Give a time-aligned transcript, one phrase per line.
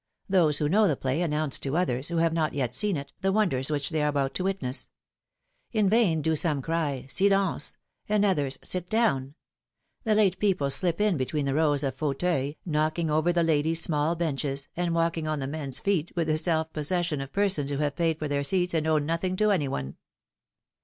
[0.27, 3.31] Those who know the play announce to others, who have not yet seen it, the
[3.31, 4.89] wonders which they are about to witness.
[5.73, 7.77] In vain do some cry, silence
[8.09, 9.35] and others, ^^sit down!'^
[10.03, 14.15] The late people slip in between the rows of fauteuils, knocking over the ladies' small
[14.15, 17.95] benches, and walking on the men's feet, with the self possession of persons who have
[17.95, 19.97] paid for their seats and owe nothing to any one.